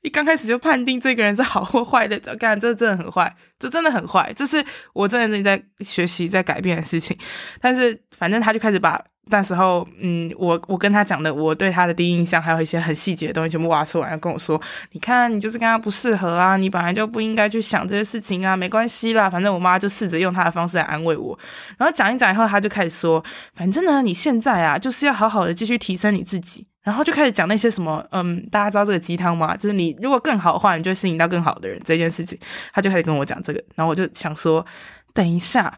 [0.03, 7.17] 一刚开始就判定这个人是好或坏的，干这真的很坏，这真的很坏，这是我真的正在学习在改变的事情，
[7.61, 9.01] 但是反正他就开始把。
[9.31, 21.39] 那时候，嗯，我我跟他讲的，我对他的第一印象，还有一些很细节的东西，全部挖出来，跟我说，你看，你就是跟他不适合啊，你本来就不应该去想这些事情啊，没关系啦，反正我妈就试着用她的方式来安慰我，
[21.79, 29.57] 然后讲一讲以后，他就开始说，反正呢，你现在啊，就是要好好的继续提升你自己，然后就开始讲那些什么，嗯，大家知道这个鸡汤吗？
[29.57, 32.37] 就是你如果更好的话，你就会吸引到更好的人这件事情，
[32.73, 34.67] 他就开始跟我讲这个，然后我就想说，
[35.15, 35.73] 等一下。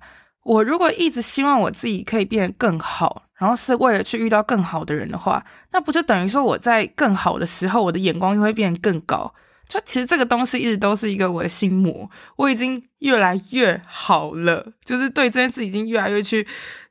[0.44, 9.34] 我如果一直希望我自己可以变得更好，然后是为了去遇到更好的人的话，那不就等于说我在更好的时候，我的眼光就会变更高？
[9.68, 16.46] 就其实这个东西一直都是一个我的心魔，我已经越来越好了，就是对这件事已经越来越去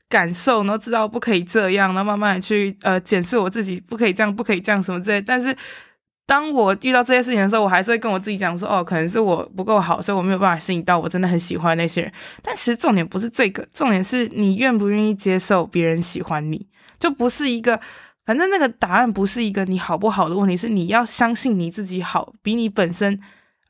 [0.08, 5.58] 感受，然后知道不可以这样，然后慢慢的去呃检视我自己，不可以这样，不可以这样什么之类，但是。
[6.26, 16.66] 当我遇到这些事情的时候，我还是会跟我自己讲说：“哦，可能是我不够好，所以我没有办法吸引到我真的很喜欢那些人。”但其实重点不是这个，重点是你愿不愿意接受别人喜欢你，
[17.00, 17.80] 就不是一个，
[18.26, 23.20] 反正那个答案不是一个你好不好的问题，是你要相信你自己好，比你本身。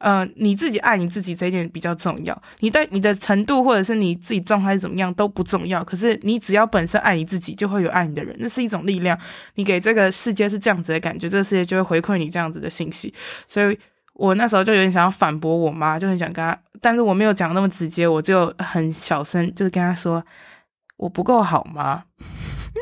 [0.03, 2.43] 呃，你自己爱你自己这一点比较重要。
[2.59, 5.81] 你对你的程度或者是你自己状态怎么样都不重要。
[5.81, 9.17] 可是你只要本身爱你自己，就会有爱你的人，那是一种力量。
[9.55, 13.13] 你给这个世界是这样子的感觉，这个世界就会回馈你这样子的信息。
[13.47, 13.79] 所以
[14.15, 20.21] 我那时候就有点想要反驳我妈，就很想跟她，但是我没有讲那么直接，我就很小声，就是跟她说
[20.97, 22.03] 我不够好吗？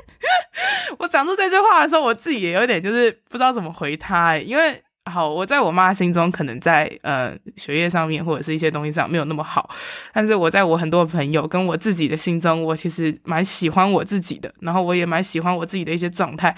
[0.98, 4.82] 我讲出这句话的时候，我自己也有点就是不知道怎么回她，因为。
[5.06, 9.70] 好，我在我妈心中可能在呃学业上面或者是一些东西上没有那么好，
[10.14, 16.56] 但是我在我很多朋友跟我自己的心中，我其实蛮喜欢我自己的，然后我也蛮喜欢我自己的一些状态，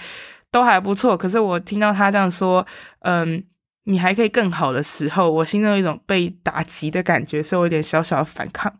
[0.51, 1.15] 都还不错。
[1.15, 2.65] 可是我听到她这样说，
[2.99, 3.41] 嗯，
[3.85, 8.71] 你还可以更好的时候，我心中有一种被打击的感觉，所以我有点小小的反抗。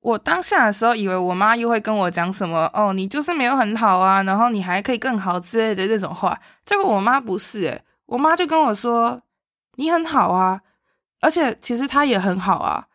[0.00, 9.22] 我当下的时候以为我妈又会跟我讲什么哦，你就是没有很好啊，然后你还可以更好之类的这种话，结果我妈不是诶、我妈就跟我说
[9.76, 10.60] ：“你很好啊，
[11.20, 12.86] 而且其实他也很好啊。”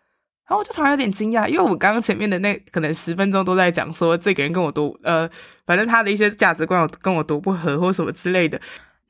[0.46, 5.30] 然后我就突然有点惊讶，因为我刚刚前面的那可能十分钟都在讲说这个人跟我多呃，
[5.66, 8.60] 反正他的一些价值观跟我多不合或什么之类的。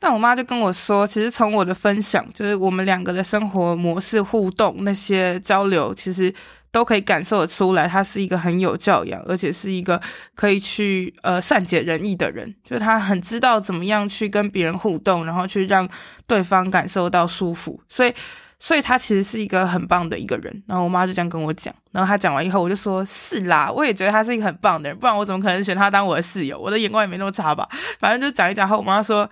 [0.03, 6.33] 但我妈就跟我说，其实从我的分享，就是我们两个的生活模式互动那些交流，其实。
[6.73, 10.01] 都可以感受得出来，他是一个很有教养，而且是一个
[10.33, 12.51] 可以去呃善解人意的人。
[12.63, 15.87] 就他很知道怎么样去跟别人互动，然后去让
[16.25, 17.79] 对方感受到舒服。
[17.87, 18.11] 所以，
[18.57, 20.63] 所以他其实是一个很棒的一个人。
[20.65, 21.71] 然后我妈就这样跟我讲。
[21.91, 26.57] 然后他讲完以后，我就说：“是啦，我也觉得他是一个很棒的人，不然我怎么可能选他当我的室友？
[26.57, 27.69] 我的眼光也没那么差吧？
[27.99, 29.29] 反正就讲一讲。”后我妈说：“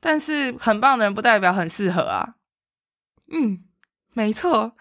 [0.00, 2.34] 但是很棒的人不代表很适合啊。”
[3.32, 3.60] 嗯，
[4.14, 4.72] 没错。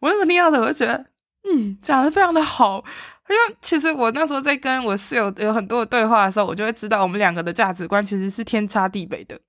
[0.00, 1.06] 我那时候听到的，我就觉得。
[1.48, 2.84] 嗯，讲的非常的好，
[3.28, 9.40] 因为其实我那时候在跟我室友有很多的对话的时候，我就会知道我们两个的价值观其实是天差地别的。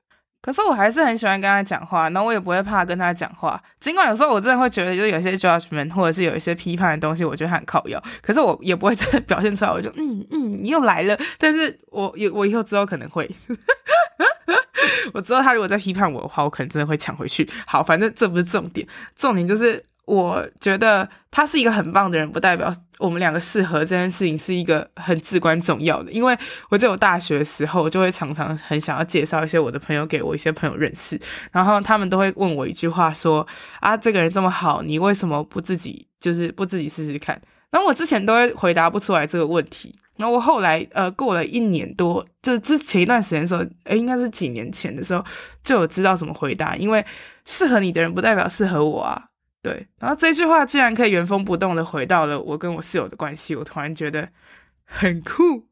[0.41, 3.61] 可是我还是很喜欢跟他讲话，然后我也不会怕跟他讲话。
[3.79, 8.01] 尽管有时候我真的会觉得，就有些 judgment 或者是有一些批判的东西，我觉得很靠要。
[8.21, 11.17] 可是我也不会真的表现出来，我就嗯嗯，你又来了。
[11.37, 13.29] 但是我有我以后之后可能会，
[15.13, 17.49] 我知道他如果再批判我的话，我可能真的会抢回去。
[17.65, 19.83] 好，反正这不是重点，重点就是。
[20.07, 26.09] 我觉得他是一个很棒的人，不代表我们两个适合这件事情是一个很至关重要的。
[26.13, 26.35] 因为
[26.69, 31.19] 我在我大学的时候，就会常常很想要介绍一些我的朋友给我一些朋友认识，
[31.51, 33.45] 然后他们都会问我一句话说
[33.81, 37.39] ：“啊，这个人这么好，你为什么不自己就是不自己试试看？”
[37.69, 45.21] 然后我之前都会回答不出来这个问题，然后我后来呃过了一年多，就是之前一段时间的时候，诶，应该是几年前的时候，
[45.65, 47.05] 就有知道怎么回答，因为
[47.43, 49.25] 适合你的人不代表适合我啊。
[49.67, 54.29] 对，然后这句话竟然可以原封不动的回到了我跟我室友的关系，我突然觉得
[54.85, 55.65] 很酷。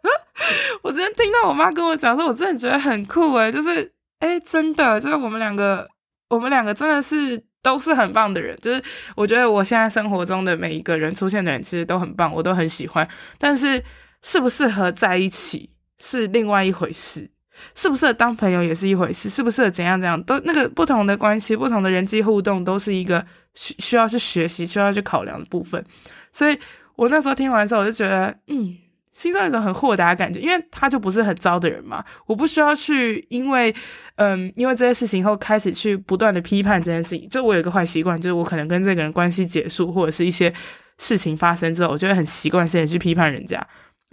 [0.82, 5.88] 我昨天听到我妈跟我讲说，我真的觉得很酷诶，就是诶，真的，就是我们两个，
[6.28, 8.54] 我们两个真的是都是很棒的人。
[8.60, 8.82] 就是
[9.16, 13.08] 我觉得我现在生活中的每一个人出现的人，其实都很棒，我都很喜欢。
[13.38, 13.82] 但是
[14.20, 17.30] 适不适合在一起是另外一回事。
[17.74, 25.84] 适不适合当朋友也是一回事，适不适合怎样怎样都那个不同的关系、不同的人际互动都是一个需需要去学习、需要去考量的部分。
[26.32, 26.58] 所以
[26.96, 28.76] 我那时候听完之后，我就觉得，嗯，
[29.12, 33.74] 心中有一种很豁达的感觉，因为他就不是很糟的人嘛，我不需要去因为
[34.16, 37.28] 嗯，因为这些事情后开始去不断的批判这件事情。
[37.28, 40.52] 就我有一个坏习惯，就是我可能跟这个人关系结束，或者是一些
[40.98, 43.64] 事情发生之后，我就会很习惯性的去批判人家。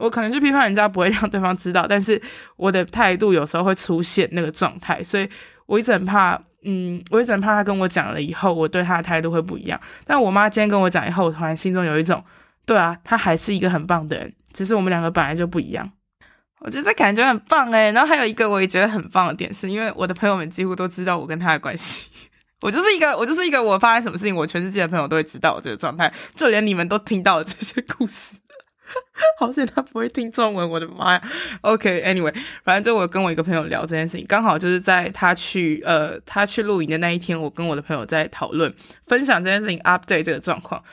[0.01, 2.19] 我可能去批判人家不会让对方知道，但是
[2.57, 5.29] 我的态度有时候会出现那个状态，所以
[5.67, 9.79] 我一直很怕，嗯，我一直很怕他跟我讲了以后，我对他的态度会不一样。
[10.05, 12.23] 但我妈今天跟我讲以后，我突然心中有一种，
[12.65, 14.33] 对啊，他还是一个很棒的人。
[14.51, 15.89] 只是我们两个本来就不一样，
[16.59, 17.91] 我觉得这感觉很棒诶。
[17.93, 22.07] 然后还有一个我也觉得很棒的点，是因为我的朋友们几乎都知道我跟他的关系。
[22.59, 28.35] 我就是一个，我就是一个，我发生什么事情，我全世界的朋友都会知道我这个状态，就连你们都听到了这些故事。
[29.39, 31.21] 好险他不会听中文，我的妈呀
[31.61, 38.73] ！OK，Anyway，反正就我跟我一个朋友聊这件事情，刚好就是在他去呃他去露营的那一天，我跟我的朋友在讨论
[39.07, 40.83] 分享这件事情，update 这个状况。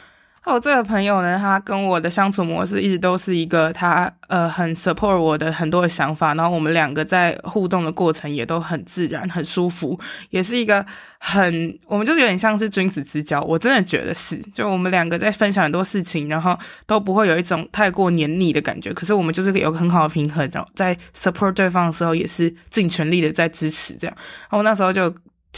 [0.44, 9.98] 我这个朋友呢，他跟我的相处模式一直都是一个他呃很 support 我的很多的想法，然后我们两个在互动的过程也都很自然、很舒服，
[10.30, 10.84] 也是一个
[11.18, 24.16] 很我们就有点像是君子之交，我真的觉得是，就我们两个在分享很多事情，然后都不会有一种太过黏腻的感觉，可是我们就是有个很好的平衡，然后在 support 对方的时候也是尽全力的在支持这样，
[24.48, 25.14] 然后那时候就。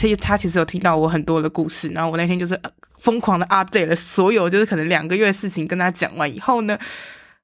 [0.09, 2.59] 他他其实有听到我很多的故事，然后我那天就是
[2.99, 6.77] 疯狂的 update 了所有，就是可能两个月的事情跟他讲完以后呢，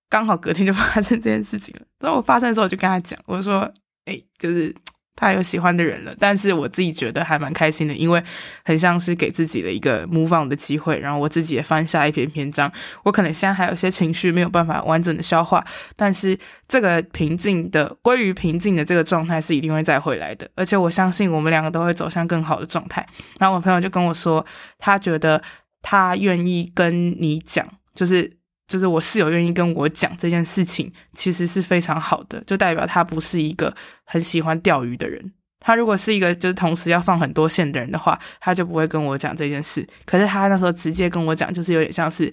[0.10, 1.86] 刚好隔天就发生这件事情了。
[2.00, 3.72] 然后我发生的时候我就跟他讲，我说
[4.06, 4.74] ：“哎、就是。”
[5.20, 8.24] 他有喜欢的人了，但是我自己觉得还蛮开心的，因为
[8.64, 12.72] 很像是给自己的一个 move on 的机会，然后我自己也翻下一篇篇章。
[13.02, 23.04] 我可能现在还有些情绪没有办法完整的消化，但是这个平静的归于平静的这个状态是一定会再回来的，而且我相信我们两个都会走向更好的状态。
[23.40, 24.46] 然后我朋友就跟我说，
[24.78, 25.42] 他觉得
[25.82, 28.37] 他愿意跟你讲，就是。
[28.68, 35.32] 就是我室友愿意跟我讲这件事情，其实是非常好的，就代表他不是一个很喜欢钓鱼的人。
[35.60, 39.88] 他如果是一个就是同时要放很多线的人的话，他就不会跟我讲这件事。
[40.06, 42.32] 可是他那时候直接跟我讲，就是有点像是，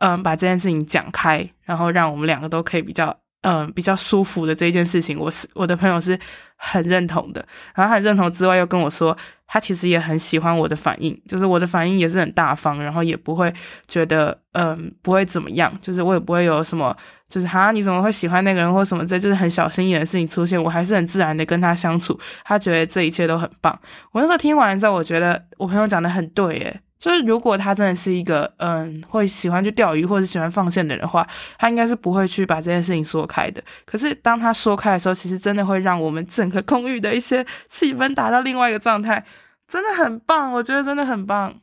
[0.00, 3.18] 嗯，把这件事情讲开，然后让我们两个都可以比较。
[3.42, 6.18] 嗯，比较舒服的这一件事情，我是我的朋友是
[6.56, 7.40] 很认同的。
[7.74, 13.50] 然后他很认同之外，又跟我说，他其实也很喜欢我的反应，就是我的反应也是很大方，然后也不会
[13.88, 16.94] 觉得嗯不会怎么样，就是我也不会有什么，
[17.30, 23.76] 就是哈你怎么会喜欢那个人或什么这，就是很小心眼的事情出现，我还是很自然的跟他相处，他觉得这一切都很棒。
[24.12, 26.80] 我那时候听完之后，我觉得我朋友讲的很对，耶。
[27.00, 31.26] 就是如果他真的是一个嗯会喜欢去钓鱼或者喜欢放线的人的话，
[31.58, 33.62] 他应该是不会去把这件事情说开的。
[33.86, 39.24] 可是当他说开的时候，其实真的会让我们整个公寓的一些气氛达到另外一个状态，
[39.66, 41.54] 真的很棒，我觉得真的很棒。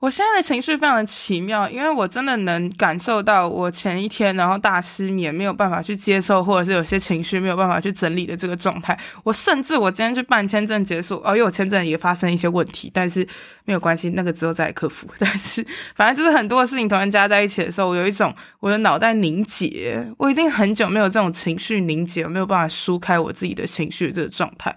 [0.00, 8.98] 我现在的情绪非常的奇妙，因为我真的能感受到我前一天然后大失眠，没有办法去接受，或者是有些情绪没有办法去整理的这个状态。
[9.22, 13.20] 我甚至我今天去办签证结束，哦，因为我签证也发生一些问题，但是
[13.66, 15.06] 没有关系，那个之后再克服。
[15.20, 15.62] 但是
[15.94, 24.74] 反正就是很多的事情突然加在一起的时候，我有一种我的脑袋凝结，我已经很久没有这种情绪凝结，没有办法疏开我自己的情绪这个状态。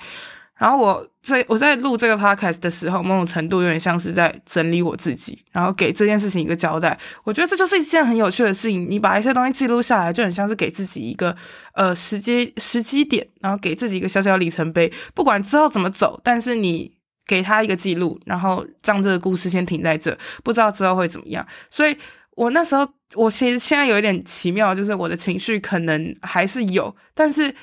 [0.56, 6.98] 然后我在我在录这个 podcast 的时候，某种程度有点像是在整理我自己，然后给这件事情一个交代。
[7.24, 8.88] 我觉得这就是一件很有趣的事情。
[8.90, 11.36] 你把一些东西记录下来，就很像是给自己一个
[11.74, 14.92] 呃时机时机点，然后给自己一个小小里程碑。
[15.14, 21.46] 不管之后怎么走，但是你给他一个记录，然后让这个故事先停在这，不知道之后会怎么样。
[21.72, 21.98] 所以
[22.36, 27.54] 我那时候，我其实现在有一点奇妙，就是我的情绪可能还是有，但是。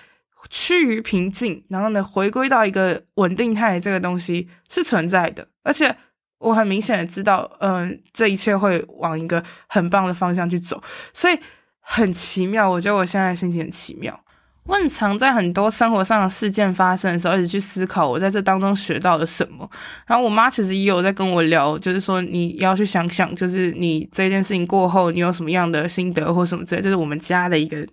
[0.51, 5.97] 趋于平静，然后呢，回归到一个稳定态，这个东西是存在的，而且
[6.39, 10.83] 我很明显的知道，嗯、这一切会往一个很棒的方向去走，
[11.15, 11.39] 所以
[11.79, 12.69] 很奇妙。
[12.69, 14.19] 我觉得我现在心情很奇妙。
[14.65, 19.69] 我很常在很多生活上的事件发生的时候，一直去思考我在这当中学到了什么。
[20.07, 26.83] 然后我妈其实也有在跟我聊，就是说你要去想想，就是你这件事情过后，你有什么样的心得或什么之类。
[26.83, 27.85] 就是我们家的一个，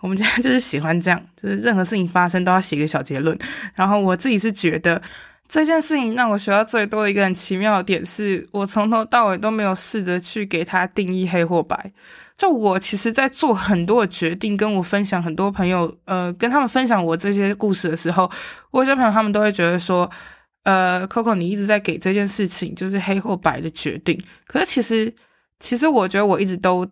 [0.00, 3.38] 我们家 就是喜欢这样，就是任何事情发生都要写一个小结论。
[3.74, 5.00] 然后我自己是觉得
[5.48, 11.90] 这件事情让我学到最多的一个很奇妙的点是，我从头到尾都没有试着去给它定义黑或白。
[12.40, 18.30] 就我其实，在做很多的决定，跟我分享很多朋友，呃，跟他们分享我这些故事的时候，
[18.70, 20.10] 我有些朋友他们都会觉得说，
[20.62, 24.18] 呃，Coco，你一直在给这件事情就是黑或白的决定。
[24.46, 25.14] 可是其实，
[25.58, 26.88] 其实我觉得我一直都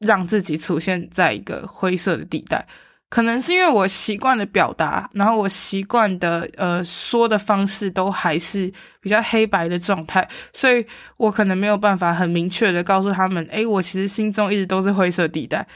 [0.00, 2.66] 让自己出现在一个灰色的地带。
[3.10, 15.66] 可能是因为我习惯的表达，然后我习惯的呃说的方式都还是比较黑白的状态，所以我可能没有办法很明确的告诉他们，诶，我其实心中一直都是灰色地带。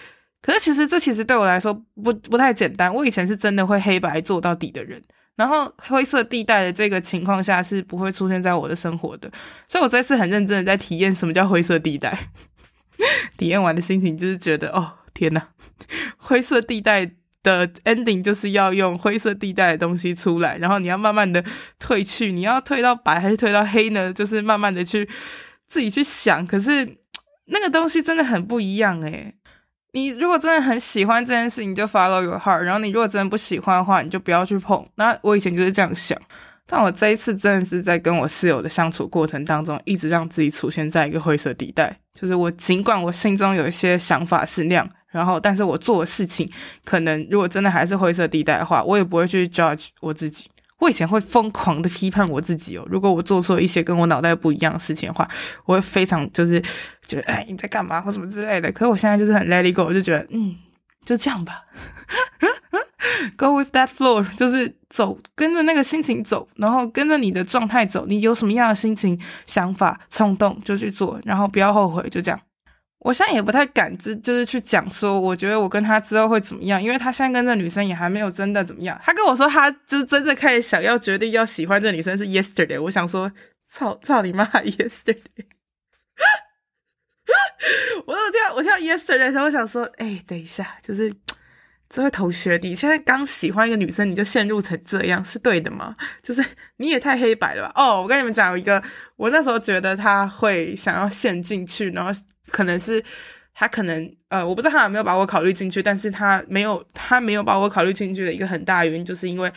[0.41, 2.95] 可是其实这其实对我来说不不太简单。
[2.95, 5.03] 我以前是真的会黑白做到底的人，
[5.35, 9.29] 然后灰色地带的这个情况下是不会出现在我的生活的。
[9.69, 12.29] 所以我这次很认真的在体验什么叫灰色地带。
[13.37, 15.43] 体验完的心情就是觉得，哦，天呐，
[16.17, 17.11] 灰色地带
[17.45, 21.45] 的 ending 就是要用灰色地带的东西出来，然后你要慢慢的
[21.81, 24.13] 褪去，你要退到白还是退到黑呢？
[24.13, 25.09] 就是慢慢的去
[25.69, 26.45] 自己去想。
[26.45, 26.97] 可是
[27.45, 29.33] 那个东西真的很不一样诶。
[29.93, 34.85] 你如果真的很喜欢这件事情，你就 follow your heart；然后你如果真的不喜欢的话，你就不要去碰。
[34.97, 36.19] 那我以前就是这样想，
[36.67, 41.97] 但我这一次真的是在跟我室友的相处过程当中，一直让自己出现在一个灰色地带。
[42.13, 46.51] 就是我尽管我心中有一些想法是那样，然后但是我做的事情，
[46.85, 50.47] 可能如果真的还是灰色地带的话，我也不会去 judge 我自己。
[50.81, 55.27] 我以前会疯狂的批判我自己哦，如果我做错一些跟我脑袋不一样的事情的话，
[55.65, 56.61] 我会非常就是
[57.07, 58.71] 觉得哎，你在干嘛或什么之类的。
[58.73, 60.55] 可是我现在就是很 let it go，我就觉得嗯，
[61.07, 61.63] 就这样吧，
[63.39, 72.39] go with that flow，就是走，跟着那个心情走，然后跟着你的状态走，你有什么样的心情、想法、冲动就去做，然后不要后悔，就这样。
[73.05, 78.99] 我现在也不太敢，就是去讲说，我觉得我跟他之后会怎么样，因为他现在跟这女生也还没有真的怎么样。
[79.05, 82.81] 他跟我说，他就是真正开始想要决定要喜欢这女生是 yesterday。
[82.81, 83.31] 我想说，
[83.71, 85.21] 操操你妈 yesterday！
[88.07, 91.15] 我有跳我跳 yesterday 的时候，我想说，哎、等一下，就是。
[91.95, 95.95] 这位同学，你现在刚喜欢一个女生，你就陷入成这样，是对的吗？
[96.25, 96.45] 就是
[96.79, 97.73] 你也太黑白了吧！
[97.77, 98.83] 哦，我跟你们讲一个，
[99.15, 102.11] 我那时候觉得他会想要陷进去，然后
[102.51, 103.01] 可能是
[103.55, 109.49] 他可能呃，我不知道他有没有把我考虑进去，但是他没有，他没有把我考虑进去的一个很大原因，就是因为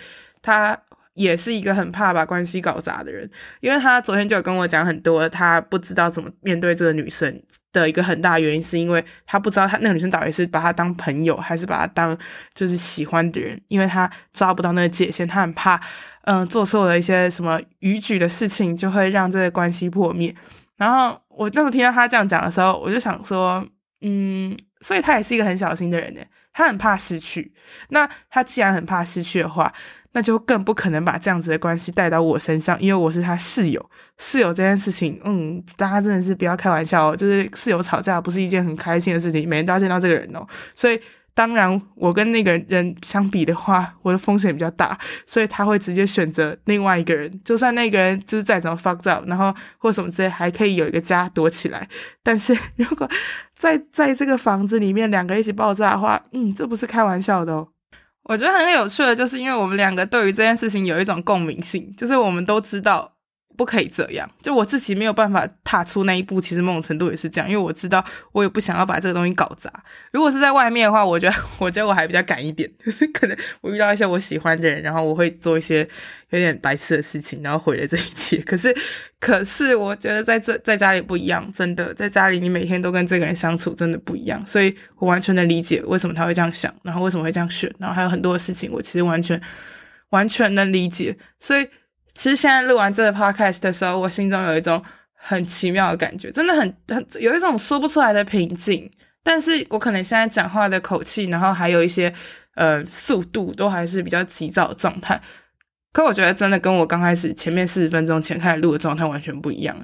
[0.44, 0.80] 他
[1.16, 3.28] 也是一个很怕把关系搞砸的人，
[3.62, 7.42] 因为他昨天就有跟我讲很多，他不知道怎么面对这个女生。
[7.72, 12.18] 的一个很大原因是因为他不知道他那个女生到底是把他当朋友还是把他当
[12.54, 15.80] 就是喜欢的人，因为他抓不到那个界限，他很怕，
[16.24, 20.34] 嗯、做错了一些什么逾矩的事情就会让这个关系破灭。
[20.78, 23.66] 然后我那时候听到他这样讲的时候，我就想说，
[24.02, 26.22] 嗯，所以他也是一个很小心的人呢，
[26.54, 27.54] 他很怕失去。
[27.90, 29.74] 那他既然很怕失去的话，
[30.14, 33.90] 那就更不可能把这样子的关系带到我身上，因为我是他室友。
[34.18, 37.16] 室友这件事情，嗯，大家真的是不要开玩笑哦。
[37.16, 40.44] 就是室友吵架不是一件很开心的事情，每天都要见到这个人哦。
[40.74, 41.00] 所以，
[41.36, 44.98] 当然我跟那个人相比的话，我的风险比较大，
[45.28, 47.32] 所以他会直接选择另外一个人。
[47.46, 51.88] 就算那个人就是再怎么 fucked up，然后或什么之类，还可以有一个家躲起来。
[52.24, 53.08] 但是如果
[53.54, 57.68] 在在这个房子里面两个一起爆炸的话，嗯，这不是开玩笑的哦。
[58.28, 63.17] 我觉得很有趣的，就是因为我们两个对于这件事情有一种共鸣性，就是我们都知道。
[63.58, 66.40] 不可以这样，就我自己没有办法踏出那一步。
[66.40, 69.72] 其实某种程度也是这样，因为我知道我也不想要把这个东西搞砸。
[70.12, 72.70] 如果是在外面的话，我觉得 我觉得我还比较敢一点，
[73.14, 75.80] 可能我遇到一些我喜欢的人，然后我会做一些
[76.30, 78.38] 有点白痴的事情，然后毁了这一切。
[78.46, 78.74] 可是，
[79.20, 84.46] 可是我觉得在这在家里不一样，真的在家里你每天都跟这个人相处，真的不一样。
[84.46, 89.42] 所以我完全能理解为什么他会这样想，然后为什么会这样选，然后还有很多的事情，我其实完全
[90.12, 91.18] 完全能理解。
[91.40, 91.68] 所以。
[92.18, 98.92] 其实现在录完这个 podcast 的时候，我心中有一种很奇妙的感觉，真的很很有一种说不出来的平静。
[99.24, 102.12] 但是我可能现在讲话的口气，然后还有一些
[102.56, 105.22] 呃速度，都还是比较急躁的状态。
[105.94, 109.78] 可我觉得真的跟我刚开始前面四十分钟前开始录的状态完全不一样。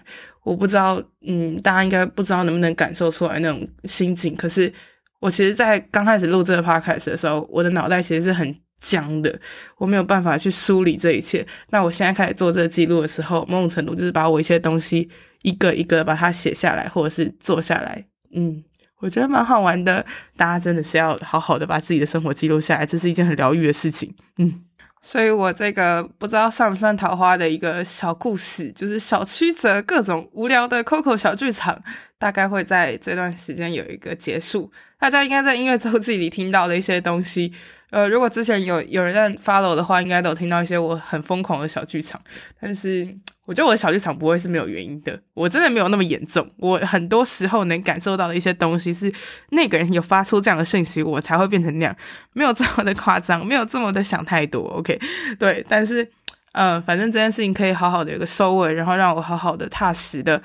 [0.43, 4.35] 我不知道，嗯，大家应该不知道能不能感受出来那种心情。
[4.35, 4.73] 可是
[5.19, 8.62] 我其实，在刚开始录这个 podcast 的时候，我的脑袋其实是很。
[8.83, 9.39] 僵的，
[9.77, 11.43] 我没有办法去梳理这一切。
[11.69, 15.09] 那我现在开始做这个记录的时候，某种程度就是把我一些东西
[15.41, 18.05] 一个一个把它写下来，或者是做下来。
[18.35, 18.61] 嗯，
[18.99, 20.05] 我觉得蛮好玩的。
[20.35, 24.13] 大家真的是要好好的把自己的生活记录下来，这是一件很疗愈的事情。
[24.37, 24.61] 嗯，
[25.01, 31.81] 所以我这个不知道算不算桃花的一个小故事，就是小曲折各种无聊的 Coco 小剧场，
[32.19, 34.71] 大概会在这段时间有一个结束。
[34.99, 37.53] 大家应该在音乐周记里听到的一些东西。
[37.93, 42.19] 呃，如果之前有有人在 follow 的话，应该都有听到一些我很疯狂的小剧场。
[42.59, 43.07] 但是
[43.45, 46.49] 我觉得我的小剧场不会是没有原因的，我真的没有那么严重。
[46.57, 49.13] 我很多时候能感受到的一些东西是
[49.51, 51.95] 那个人有发出这样的讯息，我才会变成那样，
[52.33, 54.63] 没有这么的夸张，没有这么的想太多。
[54.69, 54.99] OK，
[55.37, 56.09] 对，但是
[56.53, 60.41] 呃，反正这件事情可以好好的有个收尾，然后让我好好的踏实的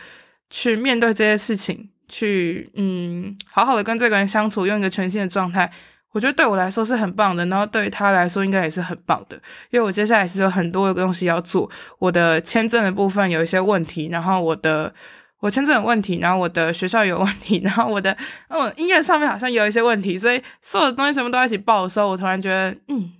[0.50, 5.72] 去面对这些事情，去嗯，好好的跟这个人相处，用一个全新的状态。
[6.18, 9.36] 我觉得对我来说是很棒的，然后对于他来说应该也是很棒的，
[9.70, 14.92] 因为我接下来是有很多的东西要做，我的签证的部分有一些问题，然后我的
[15.38, 18.10] 我签证有问题，然后我的学校有问题，然后我的
[18.48, 23.12] 嗯音乐上面好像有一些问题，所以所有的东西全部都在一起报的时候，我突然觉得嗯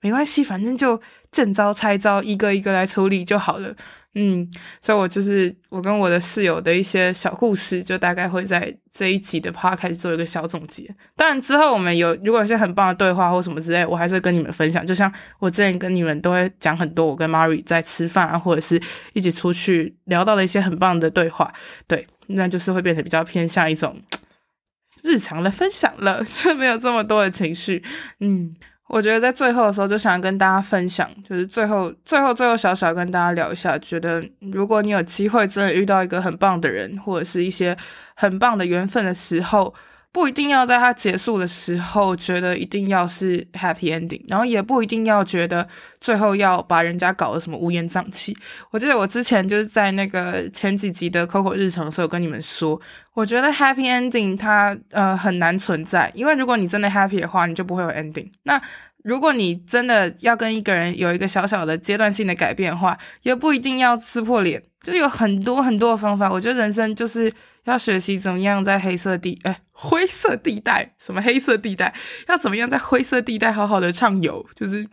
[0.00, 3.74] 没关系，反正就见招拆招，一个一个来处理就好了。
[4.14, 4.48] 嗯，
[4.80, 10.92] 所以我就是我跟我的室友的一些小故事，就大概会在这一集的 part 开始做一个小总结。
[11.14, 14.84] 当然之后我们有如果有些很棒的对话或什么之类，我还是会跟你们分享。
[14.84, 18.80] 就像我之前跟你们都会讲很多我跟 Mary 在吃饭啊，或者是
[19.12, 21.52] 一起出去聊到的一些很棒的对话。
[21.86, 24.02] 对，那就是会变得比较偏向一种
[25.02, 27.84] 日常的分享了， 就没有这么多的情绪。
[28.20, 28.56] 嗯。
[28.88, 34.22] 我觉得在最后的时候，就想跟大家分享，就是最后、最后、最后小小跟大家聊一下，觉得
[34.52, 37.76] 如果你有机会真的遇到一个很棒的人，或者是一些
[38.14, 39.72] 很棒的缘分的时候。
[40.10, 45.68] 不一定要在它结束的时候觉得一定要是 happy ending，然后也不一定要觉得
[46.00, 48.36] 最后要把人家搞得什么乌烟瘴气。
[48.70, 52.80] 我记得我之前就是在那个前几集的 Coco 日常的时候跟你们说，
[53.12, 58.28] 我觉得 happy ending 它呃很难存在，因为如果你真的 happy 的话，你就不会有 ending。
[58.44, 58.60] 那
[59.04, 66.32] 如果你真的要跟一个人有一个小小的阶段性的改变的话，也不一定要撕破脸，就有很多很多的方法。
[66.32, 67.32] 我觉得人生就是。
[67.70, 71.94] 要学习怎么样在黑色地哎灰色地带什么黑色地带？
[72.28, 74.44] 要怎么样在灰色地带好好的畅游？
[74.54, 74.86] 就是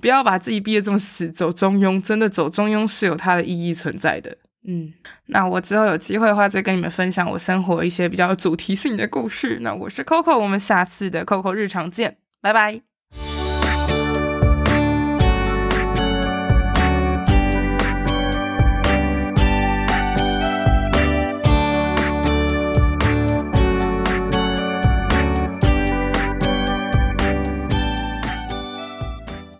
[0.00, 2.00] 不要把自己逼得这么死，走中庸。
[2.02, 4.36] 真的走中庸是有它的意义存在的。
[4.64, 4.92] 嗯，
[5.26, 9.58] 那我之后有机会的话再跟你们分享我生活一些比较主题性的故事。
[9.60, 12.91] 那我是 Coco，我们下次的 Coco 日常见，拜拜。